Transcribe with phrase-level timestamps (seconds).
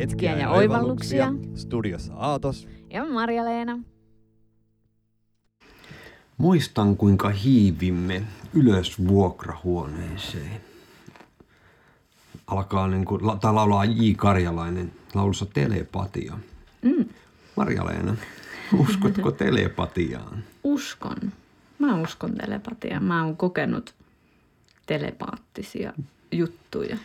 [0.00, 1.32] hetkiä ja oivalluksia.
[1.54, 2.68] Studiossa Aatos.
[2.90, 3.78] Ja Marja-Leena.
[6.38, 8.22] Muistan, kuinka hiivimme
[8.54, 10.60] ylös vuokrahuoneeseen.
[12.46, 14.12] Alkaa niin kuin, tai laulaa J.
[14.16, 16.38] Karjalainen laulussa Telepatia.
[16.82, 17.04] Mm.
[17.56, 18.16] Marja-Leena,
[18.78, 20.44] uskotko telepatiaan?
[20.64, 21.16] Uskon.
[21.78, 23.04] Mä uskon telepatiaan.
[23.04, 23.94] Mä oon kokenut
[24.86, 25.92] telepaattisia
[26.32, 26.96] juttuja.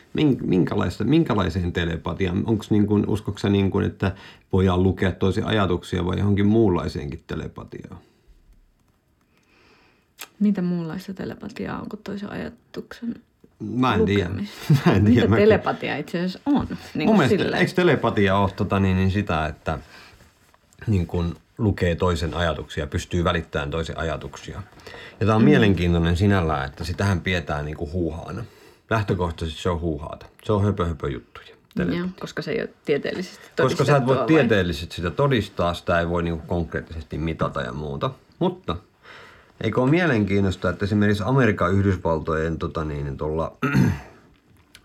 [0.42, 2.44] Minkälaista, minkälaiseen telepatiaan?
[2.46, 4.16] Onko niin kuin, uskoksa niin kuin, että
[4.54, 7.98] voidaan lukea toisia ajatuksia vai johonkin muunlaiseenkin telepatiaan?
[10.40, 13.16] Mitä muunlaista telepatiaa on kuin toisen ajatuksen
[13.62, 14.30] Mä en tiedä.
[14.86, 15.28] Mä en tiedä.
[15.28, 16.68] Mitä telepatia itse asiassa on?
[16.94, 19.80] Niin Mun mielestä, eikö telepatia ole tota, niin, niin sitä, että
[20.88, 24.62] niin kuin lukee toisen ajatuksia, pystyy välittämään toisen ajatuksia.
[25.20, 25.46] Ja tämä on mm.
[25.46, 28.44] mielenkiintoinen sinällään, että sitähän pidetään niin kuin huuhaana.
[28.90, 30.26] Lähtökohtaisesti se on huuhaata.
[30.44, 31.48] Se on höpö, höpö juttuja.
[31.76, 34.28] Joo, koska se ei ole tieteellisesti Koska sä et voi vai?
[34.28, 38.12] tieteellisesti sitä todistaa, sitä ei voi niin kuin konkreettisesti mitata ja muuta.
[38.40, 38.76] Mutta
[39.62, 43.58] Eikö ole mielenkiintoista, että esimerkiksi Amerikan Yhdysvaltojen tota niin, tuolla,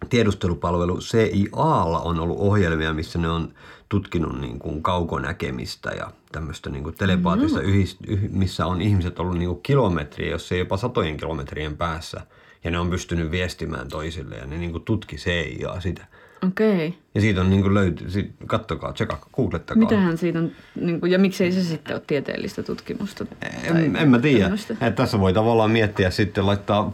[0.09, 3.55] tiedustelupalvelu CIAlla on ollut ohjelmia, missä ne on
[3.89, 7.65] tutkinut niin kuin kaukonäkemistä ja tämmöistä niin kuin telepaatista, mm.
[7.65, 12.21] yhis, yh, missä on ihmiset ollut niin kuin kilometriä, jos ei jopa satojen kilometrien päässä.
[12.65, 16.07] Ja ne on pystynyt viestimään toisille ja ne niin kuin tutki CIA sitä.
[16.43, 16.87] Okei.
[16.87, 16.99] Okay.
[17.15, 18.05] Ja siitä on niin löyty,
[18.47, 19.81] kattokaa, tsekkaa, googlettakaa.
[19.81, 23.27] Mitähän siitä on, niin kuin, ja miksei se sitten ole tieteellistä tutkimusta?
[23.65, 24.51] En, en mä tiedä.
[24.97, 26.93] Tässä voi tavallaan miettiä sitten, laittaa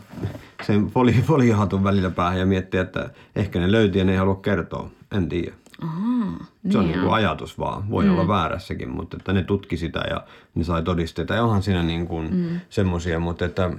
[0.67, 4.37] sen foli, foliahatun välillä päähän ja miettiä, että ehkä ne löytyy ja ne ei halua
[4.37, 4.91] kertoa.
[5.13, 5.53] En tiedä.
[5.83, 7.91] Aha, se on niin kuin ajatus vaan.
[7.91, 8.13] Voi mm.
[8.13, 11.35] olla väärässäkin, mutta että ne tutki sitä ja ne sai todisteita.
[11.35, 12.61] Ja onhan siinä niin kuin mm.
[12.71, 13.71] semmoisia, mutta että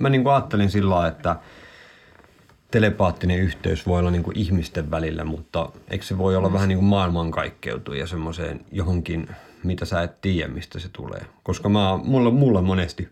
[0.00, 1.36] mä niin kuin ajattelin sillä että–
[2.70, 6.54] telepaattinen yhteys voi olla niin kuin ihmisten välillä, mutta eikö se voi olla mm.
[6.54, 9.28] vähän niin kuin maailmankaikkeutua ja semmoiseen johonkin,
[9.64, 11.20] mitä sä et tiedä, mistä se tulee.
[11.42, 13.08] Koska mä, mulla, mulla monesti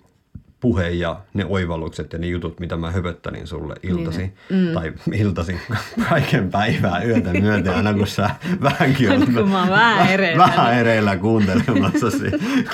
[0.61, 4.35] puhe ja ne oivallukset ja ne jutut, mitä mä höpöttelin sulle iltasi, niin.
[4.51, 4.75] mm.
[4.75, 5.57] tai iltasi
[6.09, 8.31] kaiken päivää yötä myöten, aina kun sä
[8.63, 10.45] vähänkin olet kun mä vähän ereillä.
[10.47, 12.07] Vähän ereillä kuuntelemassa,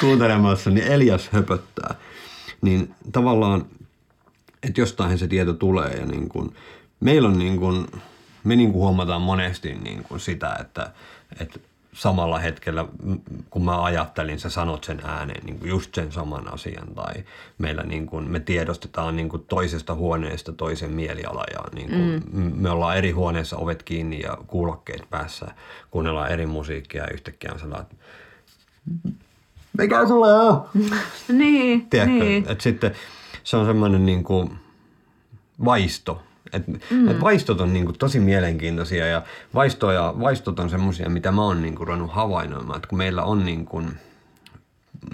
[0.00, 1.94] kuuntelemassa, niin Elias höpöttää.
[2.62, 3.66] Niin tavallaan
[4.62, 6.54] että jostain se tieto tulee ja niin kuin,
[7.00, 7.86] meillä on niin kuin,
[8.44, 10.92] me niin kuin huomataan monesti niin kuin sitä, että,
[11.40, 11.58] että
[11.92, 12.84] samalla hetkellä,
[13.50, 16.94] kun mä ajattelin, sä sanot sen ääneen niin kuin just sen saman asian.
[16.94, 17.14] Tai
[17.58, 22.52] meillä niin kuin, me tiedostetaan niin kuin toisesta huoneesta toisen mieliala ja niin kuin, mm.
[22.56, 25.46] me ollaan eri huoneessa ovet kiinni ja kuulokkeet päässä,
[25.90, 27.86] kuunnellaan eri musiikkia ja yhtäkkiä on sellainen,
[29.78, 30.68] mikä sulle on?
[31.38, 32.44] niin, Tiedätkö, niin.
[32.48, 32.94] että sitten
[33.44, 34.58] se on semmoinen niin kuin
[35.64, 36.22] vaisto.
[36.52, 37.08] Et, mm.
[37.08, 39.22] et vaistot on niin kuin tosi mielenkiintoisia ja
[39.54, 42.76] vaistoja, vaistot on semmoisia, mitä mä oon niin kuin ruvennut havainnoimaan.
[42.76, 43.90] Että kun meillä on niin kuin,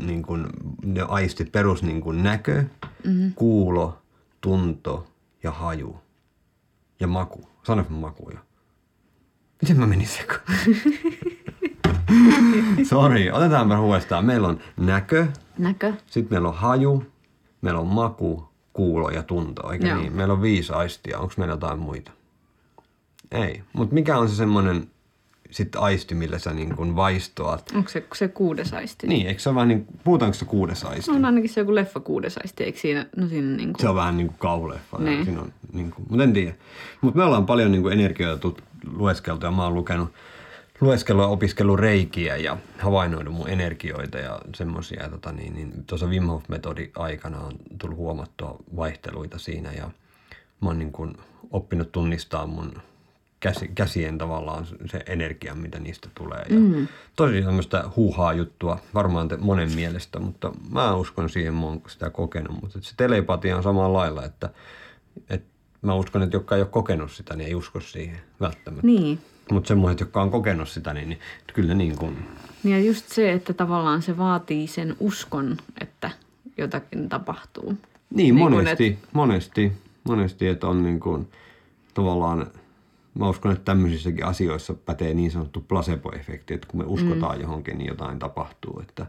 [0.01, 0.47] niin kuin
[0.85, 2.65] ne aistit, perus niin kuin näkö,
[3.05, 3.33] mm-hmm.
[3.35, 3.99] kuulo,
[4.41, 5.07] tunto
[5.43, 6.01] ja haju
[7.01, 7.49] ja maku.
[7.63, 8.39] Sanoinko maku jo?
[9.63, 10.41] Miten mä menin sekaan?
[12.89, 14.25] Sori, otetaanpa uudestaan.
[14.25, 15.27] Meillä on näkö.
[15.59, 15.93] Näkö.
[16.07, 17.05] Sitten meillä on haju
[17.61, 19.99] meillä on maku, kuulo ja tunto, eikä Joo.
[20.01, 20.13] niin?
[20.13, 21.19] Meillä on viisi aistia.
[21.19, 22.11] Onko meillä jotain muita?
[23.33, 23.63] Ei.
[23.73, 24.89] Mutta mikä on se semmoinen
[25.51, 27.73] sitten aisti, millä sä niin kuin vaistoat?
[27.75, 29.07] Onko se se kuudes aisti?
[29.07, 31.11] Niin, eikö se ole vähän niin, puhutaanko se kuudes aisti?
[31.11, 33.81] No on ainakin se joku leffa kuudes aisti, eikö siinä, no siinä niin kuin...
[33.81, 34.99] Se on vähän niin kuin kauleffa.
[34.99, 35.25] Niin.
[35.25, 36.55] Siinä on, niin kuin, mutta en tiedä.
[37.01, 38.49] Mutta me ollaan paljon niin kuin energioita
[38.93, 40.13] lueskeltu ja mä oon lukenut
[40.81, 45.09] lueskellut ja opiskellut reikiä ja havainnoinut mun energioita ja semmoisia.
[45.11, 49.91] Tota, niin, niin, tuossa Wim Hof-metodi aikana on tullut huomattua vaihteluita siinä ja
[50.61, 51.17] mä oon niin kuin
[51.51, 52.73] oppinut tunnistaa mun
[53.41, 56.45] käsi, käsien tavallaan se energia, mitä niistä tulee.
[56.49, 56.89] Ja mm.
[57.17, 62.11] Tosi tämmöistä huuhaa juttua varmaan te, monen mielestä, mutta mä uskon siihen, mä oon sitä
[62.11, 62.61] kokenut.
[62.63, 64.51] Mutta se telepatia on samalla lailla, että,
[65.31, 65.49] että
[65.83, 68.87] mä uskon, että jotka ei ole kokenut sitä, niin ei usko siihen välttämättä.
[68.87, 69.21] Niin.
[69.51, 71.19] Mutta semmoiset, jotka on kokenut sitä, niin, niin
[71.55, 72.17] kyllä niin kuin...
[72.63, 76.11] Niin ja just se, että tavallaan se vaatii sen uskon, että
[76.59, 77.73] jotakin tapahtuu.
[78.15, 78.99] Niin, niin monesti, et...
[79.13, 79.73] monesti,
[80.05, 81.29] monesti, että on niin kuin,
[81.95, 82.47] tavallaan,
[83.15, 87.43] mä uskon, että tämmöisissäkin asioissa pätee niin sanottu placebo-efekti, että kun me uskotaan mm.
[87.43, 88.81] johonkin, niin jotain tapahtuu.
[88.81, 89.07] Että,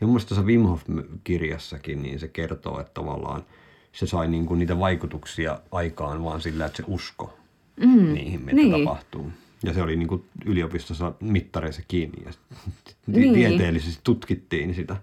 [0.00, 3.44] ja mun se Wim Hof-kirjassakin, niin se kertoo, että tavallaan
[3.92, 7.38] se sai niin kuin niitä vaikutuksia aikaan vaan sillä, että se usko
[7.76, 8.14] mm.
[8.14, 8.84] niihin, mitä niin.
[8.84, 9.30] tapahtuu.
[9.62, 12.32] Ja se oli niin kuin yliopistossa mittareissa kiinni ja
[13.06, 13.34] niin.
[13.34, 14.96] tieteellisesti tutkittiin sitä.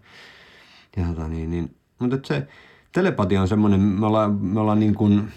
[0.98, 2.48] Ja tota niin, niin, mutta se
[2.92, 5.28] telepatia on semmoinen, me ollaan, me ollaan niin kuin,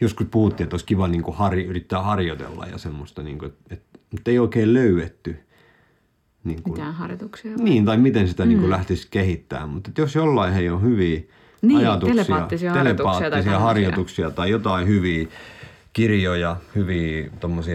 [0.00, 3.98] joskus puhuttiin, että olisi kiva niin kuin harri, yrittää harjoitella ja semmoista, niin kuin, että,
[4.10, 5.36] mutta ei oikein löydetty.
[6.44, 7.56] Niin kuin, Mitään harjoituksia.
[7.56, 8.48] Niin, tai miten sitä mm.
[8.48, 9.68] niin kuin lähtisi kehittämään.
[9.68, 11.20] Mutta että jos jollain he on hyviä
[11.62, 15.26] niin, ajatuksia, telepaattisia, telepaattisia harjoituksia, tai, harjoituksia tai jotain hyviä
[15.92, 17.30] kirjoja, hyviä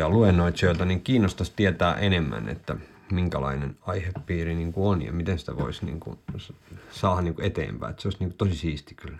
[0.09, 2.75] luennoitsijoita, niin kiinnostaisi tietää enemmän, että
[3.11, 6.19] minkälainen aihepiiri niin kuin on ja miten sitä voisi niin kuin,
[6.91, 7.89] saada niin kuin eteenpäin.
[7.89, 9.17] Että se olisi niin kuin, tosi siisti kyllä.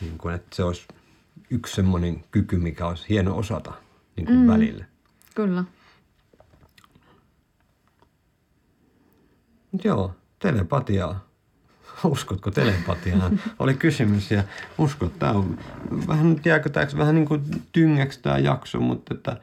[0.00, 0.88] Niin kuin, että se olisi
[1.50, 3.72] yksi semmoinen kyky, mikä olisi hieno osata
[4.16, 4.46] niin kuin mm.
[4.46, 4.84] välillä.
[5.34, 5.64] Kyllä.
[9.84, 11.29] Joo, telepatiaa.
[12.04, 13.40] Uskotko telepatiaan?
[13.58, 14.44] Oli kysymys ja
[14.78, 15.18] uskot.
[15.18, 15.58] Tämä on
[16.08, 17.42] vähän, jääkö tämä vähän niin kuin
[17.72, 19.36] tyngäksi tämä jakso, mutta että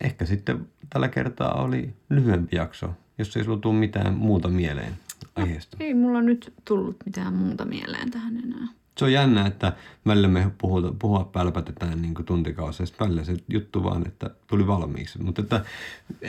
[0.00, 4.92] ehkä sitten tällä kertaa oli lyhyempi jakso, jos ei sulla tule mitään muuta mieleen
[5.36, 5.76] aiheesta.
[5.80, 8.68] Ei mulla nyt tullut mitään muuta mieleen tähän enää.
[8.98, 9.72] Se on jännä, että
[10.06, 15.22] välillä me puhuta, puhua pälpätetään niin tuntikausia, sitten välillä se juttu vaan, että tuli valmiiksi.
[15.22, 15.64] Mutta että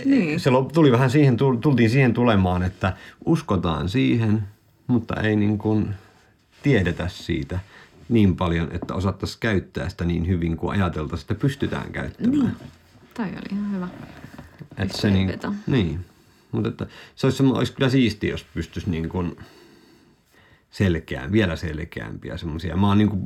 [0.05, 0.39] niin.
[0.39, 2.93] se tuli vähän siihen, tultiin siihen tulemaan, että
[3.25, 4.43] uskotaan siihen,
[4.87, 5.95] mutta ei niin kuin
[6.63, 7.59] tiedetä siitä
[8.09, 12.39] niin paljon, että osattaisiin käyttää sitä niin hyvin kuin ajateltaisiin, että pystytään käyttämään.
[12.39, 12.71] Niin.
[13.13, 13.87] Toi oli ihan hyvä.
[14.77, 16.05] Että se niin, niin.
[16.51, 19.37] Mutta että se olisi, olisi kyllä siistiä, jos pystyisi niin kuin
[20.71, 22.77] selkeään, vielä selkeämpiä semmoisia.
[22.77, 23.25] Mä oon, niin kuin,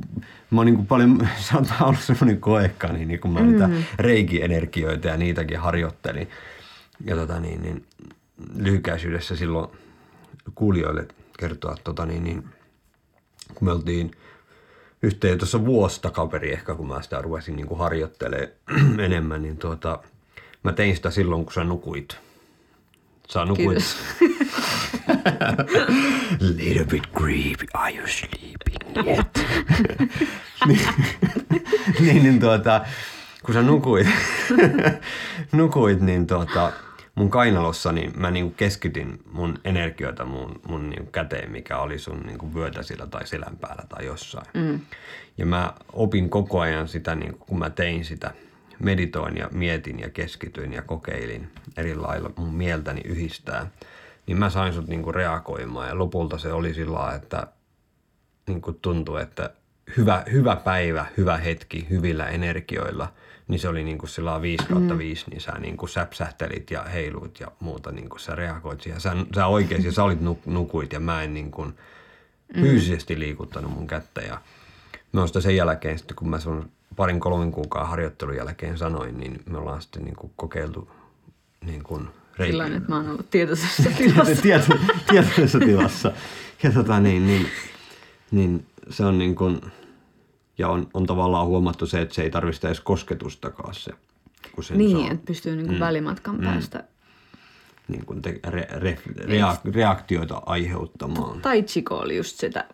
[0.50, 3.46] mä oon niin kuin paljon, saattaa olla semmoinen koekka, niin, niin kun mä mm.
[3.46, 3.68] niitä
[3.98, 6.28] reikienergioita ja niitäkin harjoittelin.
[7.04, 7.84] Ja tota niin, niin
[8.56, 9.70] lyhykäisyydessä silloin
[10.54, 11.08] kuulijoille
[11.38, 12.44] kertoa, tota niin, niin,
[13.54, 14.10] kun me oltiin
[15.02, 19.98] yhteen tuossa vuosi takaperi ehkä, kun mä sitä ruvesin niin kuin harjoittelemaan enemmän, niin tuota,
[20.62, 22.18] mä tein sitä silloin, kun sä nukuit.
[23.28, 23.78] Sä nukuit.
[26.56, 29.46] Little bit creepy, are you sleeping yet?
[30.66, 30.88] niin,
[32.00, 32.84] niin, niin tuota,
[33.42, 34.06] kun sä nukuit,
[35.52, 36.72] nukuit niin tuota,
[37.18, 42.20] mun kainalossa niin mä niinku keskityn mun energioita mun, mun niinku käteen, mikä oli sun
[42.20, 44.46] niinku vyötäsillä tai selän päällä tai jossain.
[44.54, 44.80] Mm.
[45.38, 48.30] Ja mä opin koko ajan sitä, niinku, kun mä tein sitä,
[48.78, 53.70] meditoin ja mietin ja keskityin ja kokeilin eri lailla mun mieltäni yhdistää,
[54.26, 55.88] niin mä sain sut niinku reagoimaan.
[55.88, 57.46] Ja lopulta se oli sillä että
[58.46, 59.50] niinku tuntui, että
[59.96, 63.12] hyvä, hyvä päivä, hyvä hetki, hyvillä energioilla–
[63.48, 64.98] niin se oli niin kuin sillä 5 kautta mm.
[64.98, 69.00] 5, niin sä niin kuin säpsähtelit ja heiluit ja muuta, niin kuin sä reagoit siihen.
[69.00, 71.74] Sä, sä oikeasti, sä olit nuk, nukuit ja mä en niin kuin
[72.56, 72.62] mm.
[72.62, 74.40] fyysisesti liikuttanut mun kättä ja
[75.12, 79.42] me on sen jälkeen sitten, kun mä sun parin kolmen kuukauden harjoittelun jälkeen sanoin, niin
[79.50, 80.90] me ollaan sitten niin kuin kokeiltu
[81.66, 82.08] niin kuin
[82.38, 82.52] reik...
[82.52, 84.42] Sillä että mä oon ollut tietoisessa tilassa.
[84.42, 84.74] Tieto,
[85.10, 86.12] tietoisessa tilassa.
[86.62, 87.46] Ja tota niin, niin,
[88.30, 89.60] niin se on niin kuin,
[90.58, 93.92] ja on, on tavallaan huomattu se, että se ei tarvitse edes kosketustakaan se.
[94.52, 95.10] Kun sen niin, saa.
[95.10, 95.80] että pystyy niin kuin mm.
[95.80, 96.44] välimatkan mm.
[96.44, 96.84] päästä
[97.88, 101.40] niin kuin te, re, re, reak, reaktioita aiheuttamaan.
[101.40, 102.64] Tai oli just sitä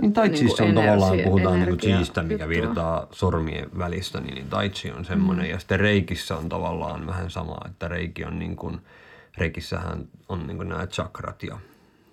[0.00, 2.48] niin tai niin on tavallaan, puhutaan niin chiistä, mikä juttua.
[2.48, 5.44] virtaa sormien välistä, niin, niin tai on semmoinen.
[5.44, 5.50] Mm.
[5.50, 8.80] Ja sitten reikissä on tavallaan vähän sama, että reiki on niin kuin,
[9.38, 11.58] reikissähän on niin kuin nämä chakrat ja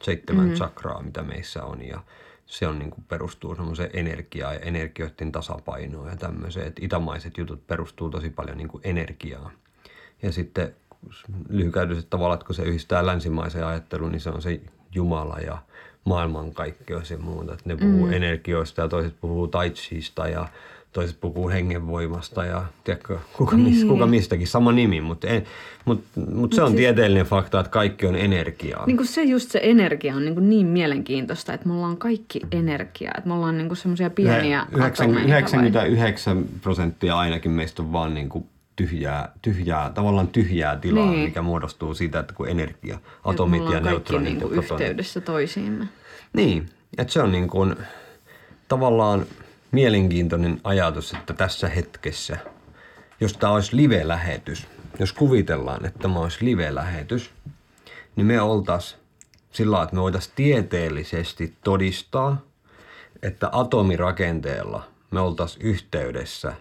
[0.02, 0.54] seitsemän mm.
[0.54, 1.86] chakraa, mitä meissä on.
[1.86, 2.00] Ja
[2.46, 6.68] se on niin kuin perustuu semmoiseen energiaan ja energioiden tasapainoon ja tämmöiseen.
[6.68, 9.52] Että itämaiset jutut perustuu tosi paljon niin kuin energiaan.
[10.22, 10.76] Ja sitten
[11.50, 15.58] lyhykäytöiset tavalla, että kun se yhdistää länsimaisen ajattelun, niin se on se Jumala ja
[16.06, 17.54] maailmankaikkeus ja muuta.
[17.54, 18.14] Että ne puhuu mm.
[18.14, 20.48] energioista ja toiset puhuu taitsista ja
[20.96, 23.70] toiset puhuu hengenvoimasta ja tiedätkö, kuka, niin.
[23.70, 25.28] mis, kuka mistäkin, sama nimi, mutta
[25.86, 28.86] mut, mut se on siis, tieteellinen fakta, että kaikki on energiaa.
[28.86, 32.42] Niin kuin se just se energia on niin, kuin niin mielenkiintoista, että me ollaan kaikki
[32.52, 38.30] energiaa, että me ollaan niin semmoisia pieniä 90, 99 prosenttia ainakin meistä on vaan niin
[38.30, 41.26] kuin tyhjää, tyhjää, tavallaan tyhjää tilaa, niin.
[41.26, 45.88] mikä muodostuu siitä, että kun energia, atomit ja, ja neutronit niin ja yhteydessä toisiimme.
[46.34, 47.76] Niin, että se on niin kuin
[48.68, 49.26] tavallaan
[49.76, 52.38] mielenkiintoinen ajatus, että tässä hetkessä,
[53.20, 54.68] jos tämä olisi live-lähetys,
[55.00, 57.32] jos kuvitellaan, että tämä olisi live-lähetys,
[58.16, 59.06] niin me oltaisiin
[59.52, 62.42] sillä että me voitaisiin tieteellisesti todistaa,
[63.22, 66.54] että atomirakenteella me oltaisiin yhteydessä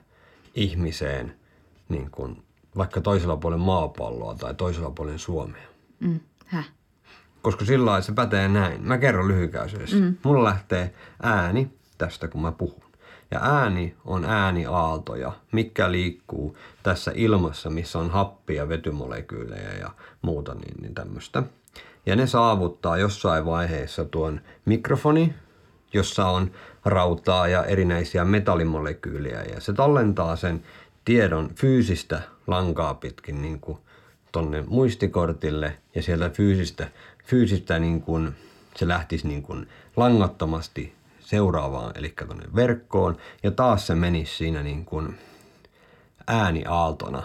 [0.54, 1.35] ihmiseen
[1.88, 2.42] niin kuin
[2.76, 5.66] vaikka toisella puolen maapalloa tai toisella puolen Suomea.
[6.00, 6.21] Mm.
[6.47, 6.71] Häh?
[7.42, 8.83] Koska sillä se pätee näin.
[8.83, 9.97] Mä kerron lyhykäisyydessä.
[9.97, 10.16] Mm.
[10.23, 12.83] Mulla lähtee ääni tästä, kun mä puhun.
[13.31, 19.90] Ja ääni on ääniaaltoja, mikä liikkuu tässä ilmassa, missä on happia, vetymolekyylejä ja
[20.23, 21.43] muuta niin, niin tämmöistä.
[22.07, 25.35] Ja ne saavuttaa jossain vaiheessa tuon mikrofoni,
[25.93, 26.50] jossa on
[26.85, 30.62] rautaa ja erinäisiä metallimolekyylejä ja se tallentaa sen
[31.04, 33.78] tiedon fyysistä lankaa pitkin niin kuin
[34.33, 36.88] tonne muistikortille ja sieltä fyysistä,
[37.25, 38.35] fyysistä niin kuin,
[38.76, 44.85] se lähtisi niin kuin langattomasti seuraavaan, eli tuonne verkkoon ja taas se menisi siinä niin
[44.85, 45.19] kuin
[46.26, 47.23] ääniaaltona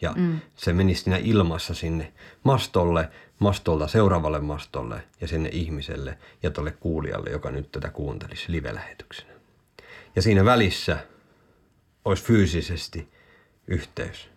[0.00, 0.40] ja mm.
[0.56, 2.12] se menisi siinä ilmassa sinne
[2.44, 3.08] mastolle,
[3.38, 9.32] mastolta seuraavalle mastolle ja sinne ihmiselle ja tuolle kuulijalle, joka nyt tätä kuuntelisi live-lähetyksenä.
[10.16, 10.98] Ja siinä välissä
[12.04, 13.08] olisi fyysisesti
[13.66, 14.29] yhteys.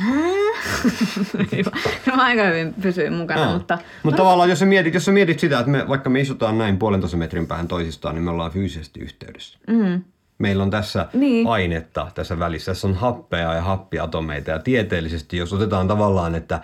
[2.16, 3.52] Mä aika hyvin pysyin mukana, no.
[3.52, 3.78] mutta...
[4.02, 6.78] Mutta tavallaan jos sä, mietit, jos sä mietit sitä, että me, vaikka me istutaan näin
[6.78, 9.58] puolentoista metrin päähän toisistaan, niin me ollaan fyysisesti yhteydessä.
[9.66, 10.02] Mm.
[10.38, 11.46] Meillä on tässä niin.
[11.46, 12.70] ainetta tässä välissä.
[12.70, 14.50] Tässä on happea ja happiatomeita.
[14.50, 16.60] Ja tieteellisesti, jos otetaan tavallaan, että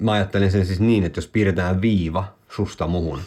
[0.00, 3.20] mä ajattelen sen siis niin, että jos piirretään viiva susta muhun,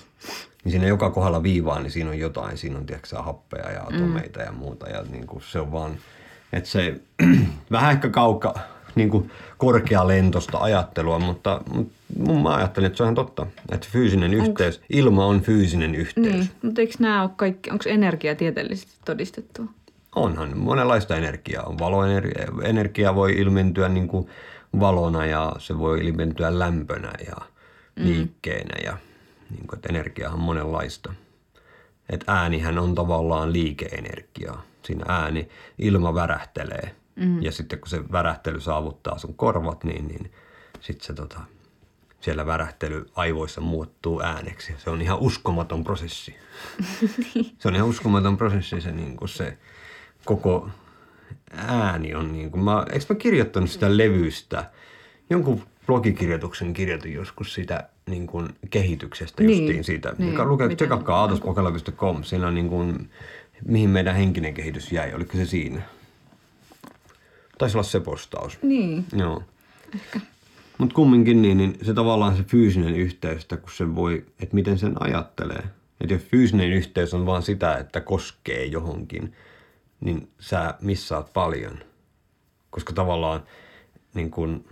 [0.64, 2.58] niin siinä joka kohdalla viivaa, niin siinä on jotain.
[2.58, 4.46] Siinä on tiedätkö, happea ja atomeita mm.
[4.46, 4.90] ja muuta.
[4.90, 5.98] Ja niin kuin se on vaan,
[6.54, 6.96] että se
[7.72, 8.56] vähän ehkä kauka,
[8.96, 11.62] niin kuin korkealentosta ajattelua, mutta,
[12.18, 15.96] mutta mä ajattelen, että se on ihan totta, että fyysinen onks, yhteys, ilma on fyysinen
[15.96, 16.36] yhteys.
[16.36, 19.70] Niin, mutta eikö nämä ole kaikki, onko energia tieteellisesti todistettu?
[20.16, 21.80] Onhan, monenlaista energiaa on.
[21.80, 24.28] Valoenergia energia voi ilmentyä niin kuin
[24.80, 27.36] valona ja se voi ilmentyä lämpönä ja
[27.96, 28.06] mm.
[28.06, 28.98] liikkeenä ja
[29.50, 31.14] niin kuin, että energiahan on monenlaista.
[32.10, 34.64] Että äänihän on tavallaan liikeenergiaa.
[34.84, 35.50] Siinä ääni,
[35.80, 37.44] ilma värähtelee– Mm.
[37.44, 40.32] Ja sitten kun se värähtely saavuttaa sun korvat, niin, niin
[40.80, 41.40] sitten se tota,
[42.22, 44.76] siellä värähtely aivoissa muuttuu ääneksi.
[44.78, 46.36] Se on ihan uskomaton prosessi.
[47.60, 49.58] se on ihan uskomaton prosessi se, niin kuin se
[50.26, 50.70] koko
[51.52, 54.72] ääni on niin kuin, mä, eikö mä kirjoittanut sitä levystä,
[55.30, 61.22] jonkun blogikirjoituksen kirjoitin joskus sitä niin kuin kehityksestä niin, justiin siitä, niin, mikä lukee, tsekakkaa
[61.22, 63.10] aatospokala.com, siinä on niin kuin,
[63.66, 65.82] mihin meidän henkinen kehitys jäi, oliko se siinä?
[67.58, 68.58] Taisi olla se postaus.
[68.62, 69.06] Niin.
[69.14, 69.44] Joo.
[69.96, 70.20] Ehkä.
[70.78, 74.78] Mutta kumminkin niin, niin se tavallaan se fyysinen yhteys, että kun se voi, että miten
[74.78, 75.64] sen ajattelee.
[76.02, 79.34] Että jos fyysinen yhteys on vaan sitä, että koskee johonkin,
[80.02, 81.80] niin sä missaat paljon.
[82.70, 83.44] Koska tavallaan
[84.14, 84.66] niin kun,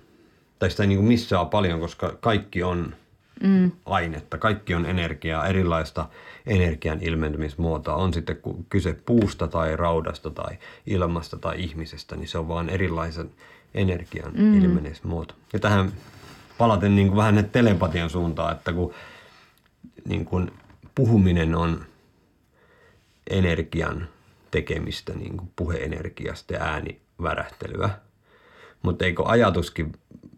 [0.59, 2.95] tai sitä ei niin missaa paljon, koska kaikki on
[3.43, 3.71] mm.
[3.85, 6.09] ainetta, kaikki on energiaa, erilaista
[6.45, 7.95] energian ilmentymismuotoa.
[7.95, 8.37] On sitten
[8.69, 13.31] kyse puusta tai raudasta tai ilmasta tai ihmisestä, niin se on vaan erilaisen
[13.73, 14.61] energian mm.
[14.61, 15.35] ilmenemismuoto.
[15.53, 15.91] Ja tähän
[16.57, 18.93] palaten niin kuin vähän telepatian suuntaan, että kun
[20.07, 20.51] niin kuin
[20.95, 21.85] puhuminen on
[23.29, 24.07] energian
[24.51, 27.89] tekemistä, niin kuin puheenergiasta ja äänivärähtelyä.
[28.81, 29.91] Mutta eikö ajatuskin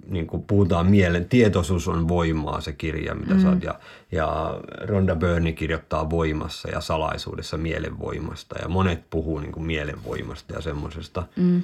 [0.07, 3.41] niin kuin puhutaan mielen, tietoisuus on voimaa se kirja, mitä mm.
[3.41, 3.79] sä oot, ja,
[4.11, 10.61] ja Ronda Byrne kirjoittaa voimassa ja salaisuudessa mielenvoimasta, ja monet puhuu niin kuin mielenvoimasta ja
[10.61, 11.27] semmoisesta.
[11.35, 11.63] Mm.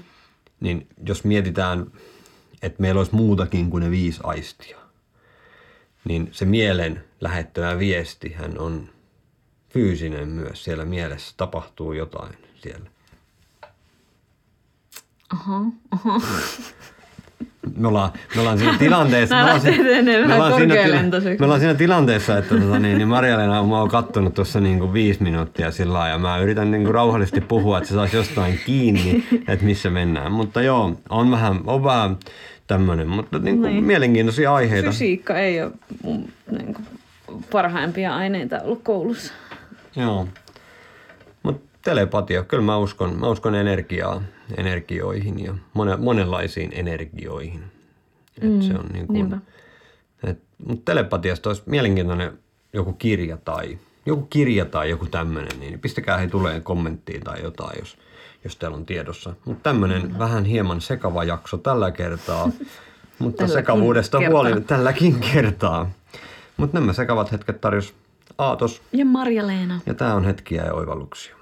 [0.60, 1.92] Niin jos mietitään,
[2.62, 4.78] että meillä olisi muutakin kuin ne viisi aistia,
[6.08, 8.90] niin se mielen lähettämä viesti hän on
[9.70, 10.64] fyysinen myös.
[10.64, 12.90] Siellä mielessä tapahtuu jotain siellä.
[15.30, 16.22] Aha, aha
[17.78, 20.76] me ollaan, me ollaan siinä tilanteessa, me ollaan, siinä, me, ollaan siinä,
[21.40, 24.94] me ollaan siinä tilanteessa, että tota, niin, niin Marja-Leena mä oon kattonut tuossa niin kuin
[24.94, 29.24] viisi minuuttia sillä ja mä yritän niin kuin rauhallisesti puhua, että se saisi jostain kiinni,
[29.48, 30.32] että missä mennään.
[30.32, 32.18] Mutta joo, on vähän, on vähän
[32.68, 33.84] tämmöinen, mutta niin kuin niin.
[33.84, 34.90] mielenkiintoisia aiheita.
[34.90, 35.72] Fysiikka ei ole
[36.04, 36.86] mun niin kuin,
[37.52, 39.34] parhaimpia aineita ollut koulussa.
[39.96, 40.28] Joo.
[41.82, 44.22] Telepatia, kyllä mä uskon, mä uskon energiaa
[44.58, 47.64] energioihin ja monen, monenlaisiin energioihin.
[48.42, 49.42] Mm, et se on niin kuin,
[50.24, 52.40] et, mutta telepatiasta olisi mielenkiintoinen
[52.74, 57.80] joku kirja tai joku kirja tai joku tämmöinen, niin pistäkää he tulee kommenttiin tai jotain,
[57.80, 57.98] jos,
[58.44, 59.34] jos teillä on tiedossa.
[59.46, 60.20] Mutta tämmöinen mm.
[60.20, 62.52] vähän hieman sekava jakso tällä kertaa,
[63.20, 65.92] mutta sekavuudesta huolimatta tälläkin kertaa.
[66.58, 67.94] Mutta nämä sekavat hetket tarjos
[68.38, 68.82] Aatos.
[68.92, 69.80] Ja Marja-Leena.
[69.86, 71.41] Ja tämä on hetkiä ja oivalluksia.